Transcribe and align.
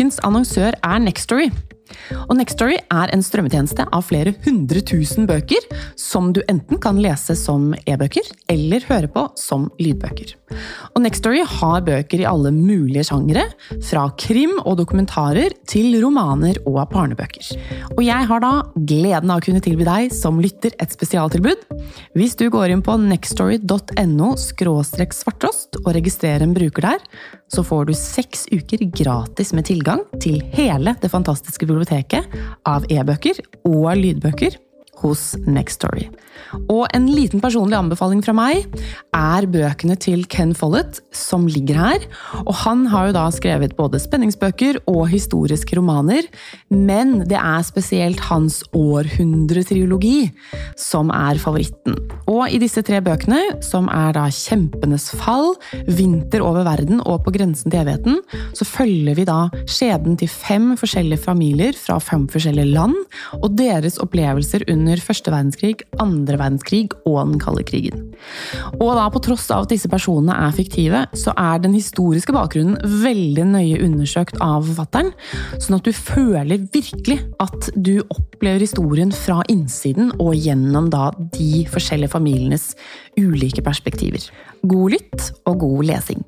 ukens 0.00 0.18
annonsør 0.24 0.70
er 0.82 0.98
Nextory. 0.98 1.50
Og 2.28 2.36
Nextory 2.38 2.76
er 2.78 3.12
en 3.12 3.22
strømmetjeneste 3.24 3.86
av 3.90 4.04
flere 4.06 4.34
hundre 4.44 4.82
tusen 4.86 5.26
bøker, 5.28 5.64
som 5.98 6.30
du 6.34 6.40
enten 6.50 6.80
kan 6.82 7.00
lese 7.02 7.36
som 7.38 7.70
e-bøker 7.84 8.26
eller 8.52 8.84
høre 8.88 9.10
på 9.10 9.26
som 9.38 9.68
lydbøker. 9.80 10.36
Og 10.94 11.02
Nextory 11.04 11.42
har 11.46 11.84
bøker 11.86 12.22
i 12.22 12.28
alle 12.28 12.52
mulige 12.54 13.06
sjangere, 13.10 13.46
fra 13.86 14.06
krim 14.18 14.56
og 14.64 14.78
dokumentarer 14.80 15.54
til 15.68 15.94
romaner 16.02 16.58
og 16.66 16.80
barnebøker. 16.92 17.52
Og 17.96 18.02
jeg 18.06 18.28
har 18.30 18.44
da 18.44 18.52
gleden 18.76 19.32
av 19.32 19.40
å 19.40 19.44
kunne 19.44 19.62
tilby 19.64 19.86
deg 19.88 20.14
som 20.14 20.40
lytter 20.42 20.74
et 20.82 20.94
spesialtilbud. 20.94 21.66
Hvis 22.18 22.36
du 22.38 22.48
går 22.52 22.74
inn 22.74 22.84
på 22.86 22.96
nextory.no 23.00 24.32
svartrost 24.40 25.80
og 25.84 25.92
registrerer 25.96 26.46
en 26.46 26.56
bruker 26.56 26.86
der, 26.90 27.04
så 27.50 27.64
får 27.66 27.88
du 27.88 27.94
seks 27.98 28.46
uker 28.52 28.84
gratis 28.94 29.50
med 29.56 29.66
tilgang 29.66 30.04
til 30.22 30.38
hele 30.54 30.94
det 31.02 31.10
fantastiske 31.10 31.66
biblioteket 31.66 31.79
av 32.68 32.86
e-bøker 32.90 33.40
og 33.64 33.92
lydbøker 34.00 34.58
hos 35.02 35.34
Nextory. 35.46 36.08
Og 36.70 36.86
en 36.94 37.06
liten 37.10 37.40
personlig 37.42 37.76
anbefaling 37.78 38.22
fra 38.24 38.34
meg 38.36 38.64
er 39.16 39.46
bøkene 39.50 39.96
til 40.00 40.24
Ken 40.30 40.52
Follett, 40.56 41.00
som 41.14 41.46
ligger 41.50 41.78
her. 41.78 42.06
Og 42.44 42.52
han 42.64 42.86
har 42.90 43.08
jo 43.08 43.16
da 43.16 43.26
skrevet 43.34 43.76
både 43.78 44.00
spenningsbøker 44.02 44.80
og 44.90 45.04
historiske 45.12 45.78
romaner, 45.78 46.26
men 46.72 47.20
det 47.30 47.38
er 47.38 47.66
spesielt 47.66 48.22
hans 48.30 48.60
århundretriologi 48.76 50.30
som 50.78 51.12
er 51.14 51.40
favoritten. 51.42 51.98
Og 52.30 52.46
i 52.50 52.60
disse 52.62 52.82
tre 52.86 53.00
bøkene, 53.04 53.40
som 53.64 53.88
er 53.92 54.14
da 54.16 54.26
Kjempenes 54.30 55.10
fall, 55.20 55.54
Vinter 55.86 56.42
over 56.44 56.64
verden 56.66 57.00
og 57.04 57.22
På 57.24 57.32
grensen 57.34 57.70
til 57.70 57.82
evigheten, 57.82 58.20
så 58.56 58.64
følger 58.64 59.16
vi 59.18 59.26
da 59.28 59.50
skjebnen 59.68 60.16
til 60.18 60.30
fem 60.30 60.72
forskjellige 60.80 61.20
familier 61.20 61.76
fra 61.76 61.98
fem 62.00 62.24
forskjellige 62.30 62.72
land, 62.72 62.96
og 63.36 63.52
deres 63.58 63.98
opplevelser 64.00 64.64
under 64.72 64.89
første 64.98 65.30
verdenskrig, 65.30 65.84
andre 66.02 66.38
verdenskrig 66.40 66.88
og 67.04 67.20
den 67.20 67.38
kalde 67.42 67.62
krigen. 67.68 68.08
Og 68.80 68.90
da 68.98 69.06
på 69.12 69.22
tross 69.22 69.46
av 69.54 69.66
at 69.66 69.74
disse 69.74 69.90
personene 69.92 70.34
er 70.34 70.56
fiktive, 70.56 71.04
så 71.14 71.34
er 71.38 71.62
den 71.62 71.76
historiske 71.76 72.34
bakgrunnen 72.34 72.80
veldig 73.04 73.46
nøye 73.52 73.78
undersøkt 73.86 74.40
av 74.42 74.66
forfatteren, 74.66 75.12
sånn 75.60 75.78
at 75.78 75.86
du 75.86 75.92
føler 75.94 76.66
virkelig 76.74 77.20
at 77.42 77.70
du 77.76 78.00
opplever 78.08 78.64
historien 78.64 79.14
fra 79.14 79.40
innsiden 79.52 80.14
og 80.18 80.34
gjennom 80.34 80.90
da 80.92 81.10
de 81.36 81.64
forskjellige 81.70 82.16
familienes 82.16 82.72
ulike 83.20 83.62
perspektiver. 83.62 84.26
God 84.66 84.98
lytt 84.98 85.32
og 85.46 85.62
god 85.62 85.88
lesing. 85.92 86.26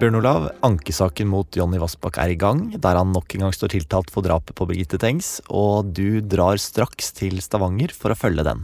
Bjørn 0.00 0.16
Olav, 0.16 0.46
ankesaken 0.64 1.28
mot 1.28 1.52
Jonny 1.52 1.76
Vassbakk 1.76 2.16
er 2.22 2.30
i 2.32 2.36
gang, 2.40 2.70
der 2.72 2.96
han 2.96 3.10
nok 3.12 3.34
en 3.36 3.42
gang 3.44 3.52
står 3.52 3.74
tiltalt 3.74 4.08
for 4.08 4.24
drapet 4.24 4.56
på 4.56 4.64
Birgitte 4.70 4.96
Tengs, 4.96 5.42
og 5.52 5.90
du 5.92 6.22
drar 6.24 6.56
straks 6.56 7.10
til 7.18 7.36
Stavanger 7.44 7.92
for 7.92 8.14
å 8.14 8.16
følge 8.16 8.46
den. 8.46 8.62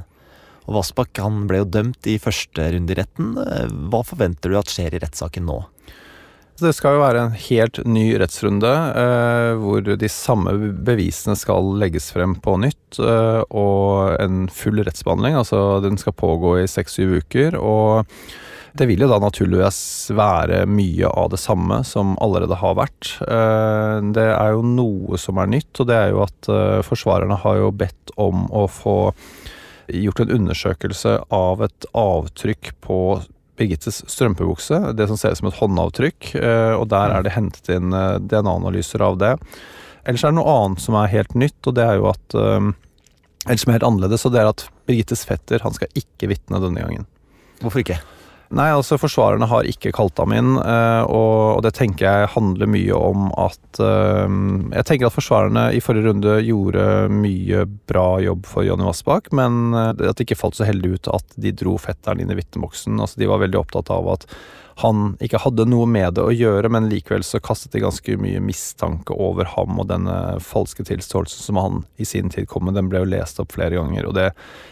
Og 0.65 0.79
Vassbakk 0.79 1.21
han 1.21 1.43
ble 1.51 1.61
jo 1.61 1.67
dømt 1.75 2.09
i 2.09 2.15
første 2.17 2.71
runde 2.73 2.95
i 2.95 2.97
retten. 2.97 3.35
Hva 3.37 4.01
forventer 4.09 4.55
du 4.55 4.57
at 4.57 4.73
skjer 4.73 4.97
i 4.97 5.03
rettssaken 5.05 5.45
nå? 5.51 5.59
Det 6.57 6.73
skal 6.73 6.97
jo 6.97 7.05
være 7.05 7.27
en 7.27 7.37
helt 7.51 7.83
ny 7.85 8.07
rettsrunde, 8.17 8.73
eh, 9.05 9.53
hvor 9.61 9.85
de 9.85 10.09
samme 10.09 10.57
bevisene 10.89 11.37
skal 11.37 11.69
legges 11.85 12.09
frem 12.17 12.33
på 12.41 12.57
nytt. 12.65 12.97
Eh, 12.97 13.43
og 13.53 14.17
en 14.25 14.47
full 14.49 14.81
rettsbehandling, 14.81 15.37
altså 15.37 15.83
den 15.85 16.01
skal 16.01 16.17
pågå 16.17 16.57
i 16.63 16.69
seks-syv 16.79 17.19
uker. 17.21 17.61
og 17.61 18.07
det 18.77 18.87
vil 18.89 19.03
jo 19.05 19.09
da 19.09 19.19
naturligvis 19.23 19.79
være 20.17 20.65
mye 20.69 21.09
av 21.09 21.31
det 21.33 21.41
samme 21.41 21.81
som 21.87 22.15
allerede 22.23 22.59
har 22.61 22.77
vært. 22.79 23.13
Eh, 23.25 23.99
det 24.17 24.27
er 24.33 24.55
jo 24.55 24.65
noe 24.67 25.21
som 25.21 25.41
er 25.41 25.51
nytt, 25.51 25.73
og 25.81 25.89
det 25.89 25.97
er 25.97 26.13
jo 26.13 26.23
at 26.27 26.51
eh, 26.53 26.83
forsvarerne 26.87 27.39
har 27.43 27.61
jo 27.61 27.73
bedt 27.73 28.13
om 28.21 28.47
å 28.53 28.67
få 28.71 28.99
gjort 29.93 30.21
en 30.25 30.35
undersøkelse 30.35 31.15
av 31.35 31.63
et 31.67 31.89
avtrykk 31.97 32.75
på 32.85 33.01
Birgittes 33.57 34.03
strømpebukse, 34.13 34.83
det 34.99 35.07
som 35.09 35.17
ser 35.17 35.33
ut 35.33 35.41
som 35.41 35.49
et 35.49 35.61
håndavtrykk, 35.61 36.33
eh, 36.37 36.75
og 36.77 36.91
der 36.93 37.15
er 37.15 37.25
det 37.25 37.37
hentet 37.37 37.71
inn 37.73 37.95
DNA-analyser 38.29 39.05
av 39.07 39.17
det. 39.23 39.37
Ellers 40.05 40.27
er 40.27 40.35
det 40.35 40.41
noe 40.41 40.59
annet 40.65 40.83
som 40.85 40.99
er 40.99 41.15
helt 41.15 41.33
nytt, 41.39 41.59
og 41.65 41.79
det 41.79 41.87
er 41.87 42.03
jo 42.03 42.11
at 42.13 42.37
Eller 43.47 43.61
som 43.63 43.71
er 43.71 43.79
helt 43.79 43.87
annerledes, 43.87 44.27
og 44.27 44.35
det 44.35 44.43
er 44.43 44.51
at 44.51 44.67
Birgittes 44.91 45.23
fetter 45.25 45.63
han 45.63 45.75
skal 45.75 45.91
ikke 45.95 46.29
vitne 46.35 46.59
denne 46.63 46.83
gangen. 46.83 47.07
Hvorfor 47.63 47.85
ikke? 47.85 48.01
Nei, 48.55 48.69
altså 48.71 48.95
forsvarerne 49.01 49.49
har 49.51 49.67
ikke 49.67 49.91
kalt 49.97 50.21
ham 50.23 50.31
inn, 50.37 50.53
eh, 50.61 51.03
og 51.11 51.65
det 51.67 51.73
tenker 51.75 52.07
jeg 52.07 52.29
handler 52.37 52.71
mye 52.71 52.95
om 52.95 53.25
at 53.43 53.81
eh, 53.83 54.37
Jeg 54.77 54.87
tenker 54.87 55.09
at 55.09 55.17
forsvarerne 55.17 55.65
i 55.75 55.83
forrige 55.83 56.07
runde 56.07 56.37
gjorde 56.47 56.85
mye 57.11 57.65
bra 57.91 58.07
jobb 58.23 58.47
for 58.47 58.67
Jonny 58.67 58.87
Vassbakk, 58.87 59.33
men 59.35 59.75
eh, 59.75 59.91
at 59.97 60.15
det 60.15 60.29
ikke 60.29 60.39
falt 60.39 60.61
så 60.61 60.69
heldig 60.69 60.95
ut 60.95 61.11
at 61.17 61.35
de 61.43 61.55
dro 61.59 61.75
fetteren 61.83 62.23
inn 62.23 62.31
i 62.31 62.39
vitneboksen. 62.39 63.01
Altså, 63.03 63.19
de 63.19 63.31
var 63.31 63.43
veldig 63.43 63.65
opptatt 63.65 63.91
av 63.95 64.15
at 64.15 64.29
han 64.83 65.15
ikke 65.25 65.41
hadde 65.41 65.65
noe 65.71 65.87
med 65.89 66.19
det 66.19 66.25
å 66.27 66.35
gjøre, 66.35 66.69
men 66.69 66.91
likevel 66.91 67.23
så 67.25 67.41
kastet 67.41 67.73
de 67.73 67.81
ganske 67.81 68.17
mye 68.21 68.43
mistanke 68.45 69.15
over 69.17 69.49
ham 69.55 69.79
og 69.81 69.89
denne 69.89 70.17
falske 70.45 70.85
tilståelsen 70.85 71.47
som 71.47 71.61
han 71.61 71.79
i 71.97 72.05
sin 72.05 72.29
tid 72.33 72.45
kom 72.51 72.67
med. 72.69 72.77
Den 72.77 72.91
ble 72.93 73.01
jo 73.01 73.09
lest 73.09 73.41
opp 73.41 73.55
flere 73.57 73.79
ganger, 73.79 74.05
og 74.05 74.17
det 74.19 74.27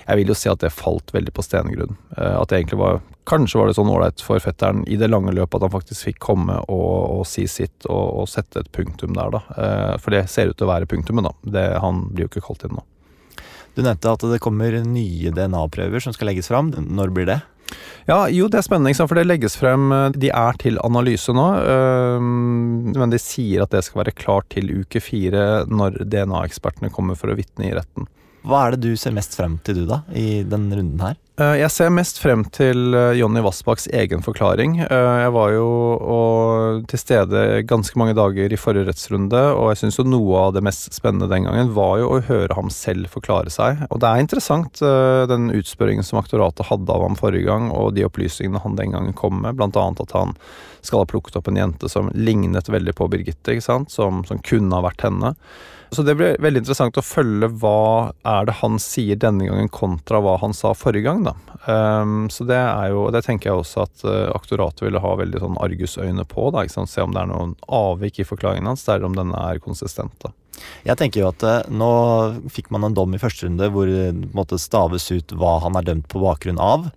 Jeg 0.04 0.16
vil 0.20 0.28
jo 0.28 0.36
si 0.36 0.50
at 0.50 0.60
det 0.60 0.74
falt 0.76 1.14
veldig 1.14 1.32
på 1.32 1.42
stengrunn. 1.42 1.96
Eh, 2.18 2.36
at 2.36 2.48
det 2.50 2.58
egentlig 2.58 2.82
var 2.82 3.00
Kanskje 3.24 3.56
var 3.56 3.70
det 3.70 3.78
sånn 3.78 3.88
ålreit 3.88 4.20
for 4.20 4.36
fetteren 4.44 4.82
i 4.84 4.98
det 5.00 5.08
lange 5.08 5.32
løpet 5.32 5.56
at 5.56 5.62
han 5.64 5.72
faktisk 5.72 6.10
fikk 6.10 6.18
komme 6.20 6.58
og, 6.68 7.22
og 7.22 7.22
si 7.24 7.46
sitt 7.48 7.86
og, 7.88 8.02
og, 8.20 8.26
sette 8.28 8.60
et 8.60 8.68
punktum 8.76 9.16
der, 9.16 9.32
da. 9.32 9.40
Eh, 9.56 9.94
for 9.96 10.12
det 10.12 10.26
ser 10.28 10.52
ut 10.52 10.58
til 10.60 10.68
å 10.68 10.74
være 10.74 10.90
punktumet, 10.90 11.24
da. 11.24 11.32
Det, 11.54 11.64
han 11.80 12.10
blir 12.10 12.26
jo 12.26 12.34
ikke 12.34 12.44
kalt 12.44 12.66
inn 12.68 12.76
nå. 12.76 12.84
Du 13.74 13.80
nevnte 13.80 14.12
at 14.12 14.28
det 14.28 14.42
kommer 14.44 14.76
nye 14.84 15.32
DNA-prøver 15.32 16.04
som 16.04 16.12
skal 16.12 16.28
legges 16.30 16.52
fram. 16.52 16.68
Når 16.76 17.16
blir 17.16 17.32
det? 17.32 17.40
Ja, 18.04 18.26
jo, 18.28 18.50
det 18.52 18.58
er 18.58 18.66
spennende, 18.66 19.06
for 19.08 19.16
det 19.16 19.24
legges 19.24 19.54
frem 19.56 19.88
eh, 19.94 20.10
De 20.20 20.28
er 20.28 20.58
til 20.60 20.76
analyse 20.84 21.32
nå, 21.32 21.46
eh, 21.56 22.26
men 23.00 23.14
de 23.14 23.20
sier 23.20 23.64
at 23.64 23.72
det 23.72 23.84
skal 23.86 24.02
være 24.02 24.16
klart 24.18 24.50
til 24.52 24.68
uke 24.82 25.00
fire 25.00 25.64
når 25.70 26.02
DNA-ekspertene 26.12 26.92
kommer 26.92 27.16
for 27.16 27.32
å 27.32 27.38
vitne 27.38 27.70
i 27.70 27.74
retten. 27.76 28.08
Hva 28.44 28.66
er 28.66 28.74
det 28.74 28.84
du 28.84 28.96
ser 29.00 29.14
mest 29.16 29.32
frem 29.38 29.56
til, 29.64 29.82
du, 29.82 29.84
da, 29.88 30.02
i 30.12 30.42
den 30.44 30.68
runden 30.68 31.00
her? 31.00 31.16
Eh, 31.40 31.56
jeg 31.58 31.72
ser 31.72 31.88
mest 31.90 32.20
frem 32.22 32.44
til 32.54 32.94
eh, 32.94 33.16
Jonny 33.18 33.40
Vassbakks 33.42 33.88
egen 33.96 34.20
forklaring. 34.22 34.76
Eh, 34.84 35.06
jeg 35.24 35.32
var 35.34 35.54
jo 35.54 35.64
til 36.90 37.00
stede 37.00 37.40
ganske 37.66 37.98
mange 37.98 38.14
dager 38.14 38.52
i 38.52 38.58
forrige 38.60 38.86
rettsrunde, 38.90 39.40
og 39.56 39.72
jeg 39.72 39.80
syns 39.80 39.98
jo 39.98 40.06
noe 40.06 40.44
av 40.44 40.54
det 40.54 40.62
mest 40.66 40.92
spennende 40.94 41.30
den 41.32 41.48
gangen 41.48 41.72
var 41.74 41.96
jo 42.02 42.12
å 42.12 42.22
høre 42.28 42.54
ham 42.54 42.70
selv 42.70 43.08
forklare 43.16 43.50
seg. 43.50 43.82
Og 43.88 44.04
det 44.04 44.12
er 44.12 44.22
interessant, 44.22 44.84
den 45.32 45.50
utspørringen 45.56 46.06
som 46.06 46.20
aktoratet 46.20 46.68
hadde 46.68 46.92
av 46.94 47.08
ham 47.08 47.18
forrige 47.18 47.48
gang, 47.48 47.72
og 47.74 47.96
de 47.96 48.06
opplysningene 48.06 48.62
han 48.62 48.76
den 48.78 48.94
gangen 48.94 49.16
kom 49.16 49.40
med, 49.42 49.56
blant 49.56 49.80
annet 49.80 50.04
at 50.04 50.14
han 50.14 50.36
skal 50.84 51.02
ha 51.02 51.08
plukket 51.08 51.40
opp 51.40 51.48
en 51.48 51.58
jente 51.58 51.88
som 51.90 52.12
lignet 52.14 52.68
veldig 52.68 52.94
på 52.94 53.08
Birgitte, 53.08 53.56
ikke 53.56 53.70
sant, 53.72 53.94
som, 53.94 54.22
som 54.28 54.42
kunne 54.44 54.76
ha 54.76 54.84
vært 54.84 55.08
henne. 55.08 55.32
Så 55.94 56.02
det 56.02 56.16
blir 56.18 56.38
veldig 56.42 56.62
interessant 56.62 56.98
å 56.98 57.04
følge 57.04 57.48
hva 57.62 58.12
er 58.26 58.48
det 58.48 58.56
han 58.60 58.78
sier 58.82 59.18
denne 59.20 59.46
gangen 59.48 59.70
kontra 59.72 60.20
hva 60.24 60.36
han 60.42 60.54
sa 60.56 60.72
forrige 60.76 61.06
gang, 61.06 61.24
da. 61.26 61.34
Um, 61.64 62.26
så 62.28 62.44
det 62.44 62.58
er 62.60 62.90
jo 62.92 63.06
Det 63.14 63.22
tenker 63.24 63.48
jeg 63.48 63.60
også 63.62 63.84
at 63.86 64.02
uh, 64.04 64.32
aktoratet 64.36 64.82
ville 64.84 65.00
ha 65.00 65.12
veldig 65.16 65.40
sånn 65.40 65.60
argusøyne 65.64 66.26
på, 66.28 66.48
da. 66.54 66.64
Ikke 66.64 66.76
sant? 66.76 66.92
Se 66.92 67.04
om 67.04 67.14
det 67.14 67.22
er 67.22 67.30
noen 67.30 67.54
avvik 67.64 68.20
i 68.20 68.28
forklaringen 68.28 68.68
hans, 68.72 68.86
eller 68.88 69.08
om 69.08 69.16
denne 69.16 69.44
er 69.52 69.62
konsistent, 69.64 70.14
da. 70.24 70.34
Jeg 70.86 70.98
tenker 71.00 71.22
jo 71.22 71.30
at 71.32 71.46
uh, 71.46 71.56
nå 71.70 71.92
fikk 72.52 72.70
man 72.74 72.88
en 72.88 72.96
dom 72.96 73.14
i 73.16 73.22
første 73.22 73.48
runde 73.48 73.70
hvor 73.74 73.90
det 73.90 74.34
måtte 74.36 74.60
staves 74.60 75.10
ut 75.14 75.34
hva 75.38 75.58
han 75.64 75.78
er 75.80 75.88
dømt 75.88 76.10
på 76.10 76.22
bakgrunn 76.22 76.60
av. 76.62 76.90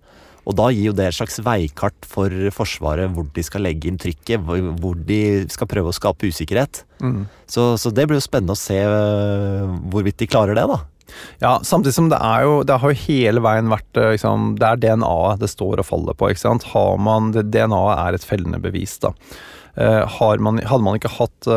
Og 0.48 0.56
da 0.56 0.70
gir 0.72 0.88
jo 0.88 0.96
det 0.96 1.10
et 1.10 1.16
slags 1.18 1.38
veikart 1.44 2.06
for 2.08 2.32
Forsvaret 2.56 3.12
hvor 3.12 3.26
de 3.36 3.44
skal 3.44 3.66
legge 3.66 3.90
inn 3.90 3.98
trykket, 4.00 4.40
hvor 4.80 5.00
de 5.08 5.20
skal 5.52 5.68
prøve 5.68 5.92
å 5.92 5.96
skape 5.96 6.30
usikkerhet. 6.30 6.84
Mm. 7.04 7.26
Så, 7.44 7.74
så, 7.80 7.92
det 7.92 8.06
blir 8.08 8.16
jo 8.16 8.24
spennende 8.24 8.56
å 8.56 8.60
se 8.60 8.78
uh, 8.80 9.68
hvorvidt 9.92 10.22
de 10.22 10.30
klarer 10.30 10.56
det, 10.56 10.64
da. 10.70 10.80
Ja, 11.40 11.52
samtidig 11.64 11.96
som 11.96 12.10
det 12.12 12.18
er 12.20 12.42
jo 12.44 12.58
Det 12.68 12.74
har 12.82 12.90
jo 12.92 13.04
hele 13.06 13.40
veien 13.40 13.70
vært 13.72 13.96
eh, 13.96 14.10
liksom, 14.12 14.50
Det 14.60 14.66
er 14.68 14.80
DNA-et 14.82 15.40
det 15.40 15.48
står 15.48 15.80
og 15.80 15.86
faller 15.88 16.12
på. 16.12 16.28
ikke 16.28 16.42
sant? 16.42 16.66
Har 16.74 16.98
man, 17.00 17.30
DNA-et 17.32 18.02
er 18.02 18.18
et 18.18 18.26
fellende 18.28 18.60
bevis, 18.60 18.98
da. 19.00 19.14
har 20.18 20.44
man, 20.44 20.60
hadde 20.60 20.84
man 20.84 20.98
ikke 20.98 21.14
hatt 21.14 21.48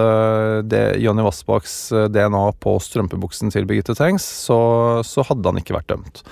det 0.72 0.82
Johnny 1.04 1.26
Vassbakks 1.26 1.76
DNA 2.14 2.46
på 2.64 2.78
strømpebuksen 2.86 3.52
til 3.52 3.68
Birgitte 3.68 3.96
Tengs, 3.98 4.24
så, 4.46 4.60
så 5.04 5.26
hadde 5.28 5.52
han 5.52 5.60
ikke 5.60 5.76
vært 5.76 5.90
dømt. 5.90 6.24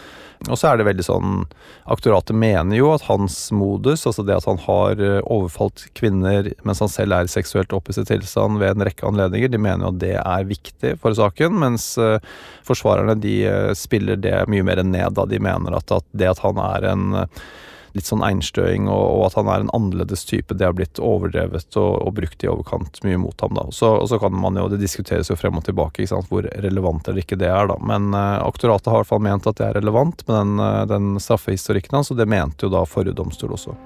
Og 0.48 0.56
så 0.56 0.70
er 0.70 0.80
det 0.80 0.86
veldig 0.88 1.04
sånn 1.04 1.32
Aktoratet 1.92 2.38
mener 2.38 2.78
jo 2.78 2.94
at 2.94 3.04
hans 3.10 3.36
modus, 3.52 4.06
altså 4.08 4.24
det 4.24 4.38
at 4.38 4.48
han 4.48 4.62
har 4.64 5.02
eh, 5.04 5.20
overfalt 5.26 5.88
kvinner 5.98 6.48
mens 6.68 6.80
han 6.84 6.92
selv 6.92 7.18
er 7.18 7.32
seksuelt 7.32 7.74
opphisset 7.76 8.08
tilstand 8.08 8.62
ved 8.62 8.78
en 8.78 8.86
rekke 8.88 9.08
anledninger, 9.10 9.52
de 9.52 9.60
mener 9.60 9.84
jo 9.84 9.92
at 9.92 10.02
det 10.04 10.14
er 10.22 10.48
viktig 10.48 10.94
for 11.02 11.18
saken, 11.18 11.58
mens 11.60 11.92
uh, 12.00 12.22
forsvarerne 12.68 13.18
de 13.20 13.34
uh, 13.50 13.72
spiller 13.76 14.20
det 14.22 14.36
mye 14.52 14.64
mer 14.66 14.84
ned 14.86 15.18
da. 15.18 15.26
De 15.28 15.42
mener 15.44 15.76
at, 15.76 15.92
at 15.92 16.06
det 16.16 16.30
at 16.30 16.44
han 16.46 16.62
er 16.62 16.88
en 16.94 17.20
litt 17.98 18.10
sånn 18.10 18.24
einstøing, 18.26 18.88
og, 18.92 19.06
og, 19.16 19.24
at 19.28 19.38
han 19.40 19.50
er 19.52 19.64
en 19.64 19.72
annerledes 19.76 20.26
type. 20.30 20.56
Det 20.56 20.68
har 20.68 20.76
blitt 20.78 21.02
overdrevet 21.02 21.78
og, 21.80 21.92
og 22.06 22.16
brukt 22.20 22.46
i 22.46 22.52
overkant 22.52 23.02
mye 23.06 23.20
mot 23.22 23.46
ham. 23.46 23.56
da. 23.58 23.68
Så, 23.76 23.92
og 24.02 24.10
så 24.12 24.20
kan 24.22 24.36
man 24.36 24.60
jo, 24.60 24.68
Det 24.72 24.82
diskuteres 24.82 25.32
jo 25.32 25.38
frem 25.40 25.58
og 25.60 25.66
tilbake 25.68 26.08
sant, 26.10 26.30
hvor 26.30 26.48
relevant 26.64 27.08
eller 27.08 27.26
ikke 27.26 27.40
det 27.40 27.52
er. 27.52 27.70
da. 27.72 27.78
Men 27.82 28.12
uh, 28.16 28.40
aktoratet 28.46 28.92
har 28.92 29.00
i 29.00 29.04
hvert 29.04 29.14
fall 29.14 29.26
ment 29.26 29.48
at 29.50 29.60
det 29.60 29.70
er 29.70 29.80
relevant 29.82 30.26
med 30.28 30.36
den, 30.36 30.58
uh, 30.64 30.84
den 30.90 31.14
straffehistorikken 31.22 32.00
hans, 32.00 32.12
og 32.14 32.20
det 32.20 32.30
mente 32.30 32.68
jo 32.68 32.74
da 32.74 32.86
forrige 32.90 33.18
domstol 33.18 33.56
også. 33.58 33.78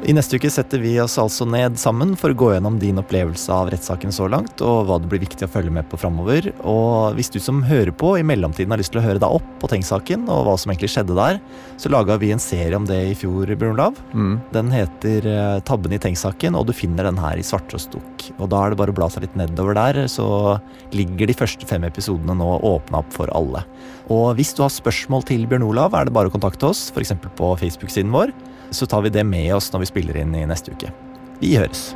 I 0.00 0.14
neste 0.16 0.38
uke 0.40 0.48
setter 0.48 0.80
vi 0.80 0.94
oss 1.02 1.18
altså 1.20 1.44
ned 1.44 1.74
sammen 1.78 2.14
for 2.16 2.32
å 2.32 2.36
gå 2.38 2.46
gjennom 2.54 2.78
din 2.80 2.96
opplevelse 3.02 3.52
av 3.52 3.68
rettssaken 3.68 4.14
så 4.14 4.30
langt, 4.32 4.62
og 4.64 4.86
hva 4.88 4.96
det 4.96 5.10
blir 5.12 5.20
viktig 5.20 5.44
å 5.44 5.50
følge 5.52 5.72
med 5.76 5.90
på 5.90 5.98
framover. 6.00 6.48
Og 6.64 7.18
hvis 7.18 7.28
du 7.34 7.36
som 7.42 7.58
hører 7.68 7.92
på 7.92 8.14
i 8.16 8.24
mellomtiden 8.24 8.72
har 8.72 8.80
lyst 8.80 8.94
til 8.94 9.02
å 9.02 9.04
høre 9.04 9.20
deg 9.20 9.36
opp 9.36 9.50
på 9.60 9.68
Tenk-saken, 9.68 10.24
og 10.32 10.46
hva 10.46 10.54
som 10.56 10.72
egentlig 10.72 10.88
skjedde 10.94 11.18
der, 11.18 11.36
så 11.76 11.92
laga 11.92 12.16
vi 12.22 12.32
en 12.32 12.40
serie 12.40 12.78
om 12.78 12.88
det 12.88 12.96
i 13.10 13.14
fjor, 13.18 13.52
Bjørn 13.52 13.76
Olav. 13.76 14.00
Mm. 14.16 14.34
Den 14.56 14.72
heter 14.72 15.28
eh, 15.28 15.60
Tabben 15.68 15.92
i 15.92 16.00
Tenk-saken, 16.00 16.56
og 16.56 16.70
du 16.70 16.72
finner 16.76 17.10
den 17.10 17.20
her 17.20 17.36
i 17.36 17.44
svarttrostdukk. 17.44 18.30
Og 18.38 18.48
da 18.54 18.64
er 18.64 18.72
det 18.72 18.80
bare 18.80 18.94
å 18.94 18.96
bla 18.96 19.10
seg 19.12 19.26
litt 19.26 19.36
nedover 19.36 19.76
der, 19.76 20.06
så 20.08 20.56
ligger 20.96 21.28
de 21.28 21.36
første 21.36 21.68
fem 21.68 21.84
episodene 21.84 22.38
nå 22.40 22.54
åpna 22.72 23.04
opp 23.04 23.12
for 23.12 23.28
alle. 23.36 23.66
Og 24.08 24.32
hvis 24.40 24.56
du 24.56 24.64
har 24.64 24.72
spørsmål 24.72 25.28
til 25.28 25.44
Bjørn 25.50 25.68
Olav, 25.68 25.92
er 25.92 26.08
det 26.08 26.16
bare 26.16 26.32
å 26.32 26.34
kontakte 26.34 26.72
oss, 26.72 26.88
f.eks. 26.88 27.18
på 27.36 27.52
Facebook-siden 27.60 28.16
vår 28.16 28.32
så 28.70 28.86
tar 28.86 29.02
vi 29.02 29.14
det 29.14 29.24
med 29.24 29.54
oss 29.54 29.72
når 29.72 29.84
vi 29.84 29.90
spiller 29.94 30.22
inn 30.22 30.34
i 30.34 30.46
neste 30.48 30.74
uke. 30.74 30.92
Vi 31.40 31.56
høres. 31.56 31.90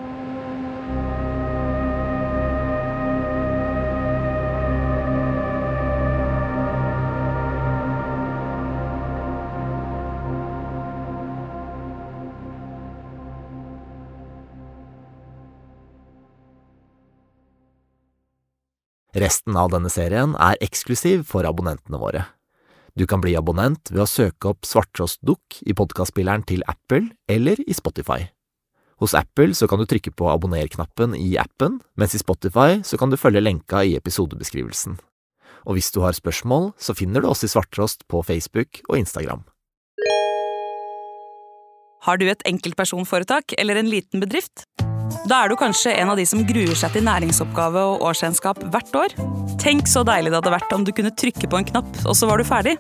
Resten 19.14 19.54
av 19.54 19.70
denne 19.70 19.90
serien 19.94 20.34
er 20.42 20.58
eksklusiv 20.64 21.22
for 21.28 21.46
abonnentene 21.46 22.00
våre. 22.02 22.24
Du 22.94 23.08
kan 23.11 23.19
bli 23.19 23.32
abonnent 23.35 23.91
ved 23.91 24.05
å 24.05 24.06
søke 24.06 24.52
opp 24.52 24.67
Svarttrost 24.69 25.19
Dukk 25.26 25.56
i 25.67 25.75
podkastspilleren 25.75 26.44
til 26.46 26.62
Apple 26.70 27.08
eller 27.26 27.58
i 27.67 27.75
Spotify. 27.75 28.29
Hos 29.02 29.17
Apple 29.19 29.56
så 29.58 29.67
kan 29.67 29.82
du 29.82 29.87
trykke 29.91 30.12
på 30.14 30.29
abonner-knappen 30.31 31.17
i 31.19 31.32
appen, 31.43 31.81
mens 31.99 32.14
i 32.14 32.23
Spotify 32.23 32.79
så 32.87 32.94
kan 33.00 33.11
du 33.11 33.19
følge 33.19 33.43
lenka 33.43 33.82
i 33.82 33.96
episodebeskrivelsen. 33.99 35.00
Og 35.67 35.75
hvis 35.75 35.91
du 35.91 36.05
har 36.05 36.14
spørsmål, 36.14 36.70
så 36.79 36.94
finner 36.94 37.25
du 37.25 37.32
oss 37.32 37.43
i 37.43 37.50
Svarttrost 37.50 38.06
på 38.06 38.23
Facebook 38.23 38.79
og 38.87 39.00
Instagram. 39.02 39.43
Har 42.06 42.20
du 42.20 42.29
et 42.31 42.46
enkeltpersonforetak 42.46 43.58
eller 43.58 43.81
en 43.81 43.91
liten 43.91 44.23
bedrift? 44.23 44.69
Da 45.24 45.38
er 45.40 45.48
du 45.48 45.56
kanskje 45.56 45.94
en 45.96 46.10
av 46.12 46.18
de 46.20 46.26
som 46.28 46.42
gruer 46.44 46.76
seg 46.76 46.92
til 46.92 47.04
næringsoppgave 47.06 47.80
og 47.94 48.02
årsregnskap 48.10 48.60
hvert 48.74 48.98
år? 49.00 49.14
Tenk 49.62 49.88
så 49.88 50.02
deilig 50.04 50.34
det 50.34 50.40
hadde 50.42 50.52
vært 50.52 50.74
om 50.76 50.84
du 50.84 50.92
kunne 50.92 51.14
trykke 51.16 51.48
på 51.48 51.60
en 51.60 51.68
knapp, 51.70 51.88
og 52.04 52.12
så 52.18 52.28
var 52.28 52.40
du 52.40 52.44
ferdig. 52.44 52.76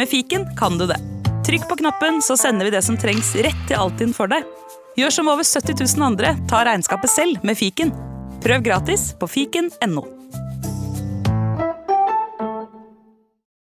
Med 0.00 0.10
fiken 0.10 0.48
kan 0.58 0.80
du 0.80 0.88
det. 0.90 0.98
Trykk 1.46 1.68
på 1.70 1.78
knappen, 1.78 2.18
så 2.26 2.34
sender 2.38 2.66
vi 2.66 2.74
det 2.74 2.82
som 2.86 2.98
trengs 2.98 3.32
rett 3.46 3.66
til 3.70 3.78
Altinn 3.78 4.14
for 4.16 4.30
deg. 4.30 4.46
Gjør 4.98 5.14
som 5.14 5.30
over 5.30 5.46
70 5.46 5.78
000 5.78 6.08
andre, 6.10 6.34
ta 6.50 6.64
regnskapet 6.66 7.12
selv 7.12 7.46
med 7.46 7.58
fiken. 7.58 7.94
Prøv 8.42 8.66
gratis 8.66 9.12
på 9.20 9.30
fiken.no. 9.30 10.19